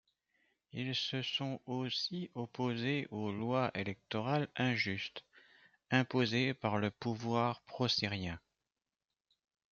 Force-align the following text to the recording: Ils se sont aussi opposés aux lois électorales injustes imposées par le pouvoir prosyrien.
Ils 0.71 0.95
se 0.95 1.21
sont 1.21 1.59
aussi 1.67 2.31
opposés 2.33 3.07
aux 3.11 3.31
lois 3.31 3.69
électorales 3.75 4.47
injustes 4.55 5.23
imposées 5.91 6.55
par 6.55 6.79
le 6.79 6.89
pouvoir 6.89 7.61
prosyrien. 7.67 8.39